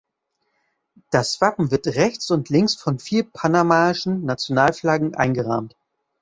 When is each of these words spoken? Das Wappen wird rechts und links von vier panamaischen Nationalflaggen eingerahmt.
Das 1.11 1.41
Wappen 1.41 1.69
wird 1.69 1.85
rechts 1.85 2.31
und 2.31 2.49
links 2.49 2.73
von 2.73 2.97
vier 2.97 3.23
panamaischen 3.23 4.25
Nationalflaggen 4.25 5.13
eingerahmt. 5.13 5.75